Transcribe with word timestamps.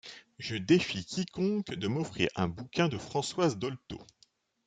Je 0.39 0.55
défie 0.55 1.05
quiconque 1.05 1.75
de 1.75 1.87
m'offrir 1.87 2.29
un 2.35 2.47
bouquin 2.47 2.87
de 2.87 2.97
Françoise 2.97 3.59
Dolto. 3.59 4.01